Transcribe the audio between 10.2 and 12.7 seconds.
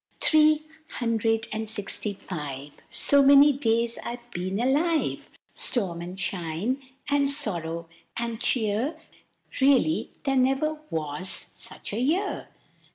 there never was such a year!"